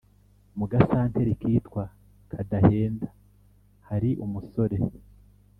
mu 0.57 0.65
gasanteri 0.71 1.31
kitwa 1.41 1.83
Kadahenda 2.31 3.07
hari 3.87 4.09
umusore 4.25 4.77